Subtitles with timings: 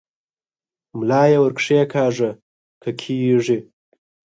[0.97, 2.29] ملا یې ور کښېکاږه
[2.81, 3.59] که کېږي؟